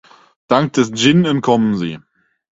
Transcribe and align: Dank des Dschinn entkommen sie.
Dank 0.49 0.73
des 0.73 0.91
Dschinn 0.93 1.25
entkommen 1.25 1.77
sie. 1.77 1.99